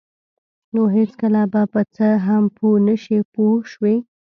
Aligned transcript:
نو 0.73 0.81
هېڅکله 0.97 1.41
به 1.51 1.61
په 1.73 1.81
څه 1.95 2.07
هم 2.25 2.43
پوه 2.55 2.77
نشئ 2.87 3.19
پوه 3.33 3.57
شوې!. 3.71 3.95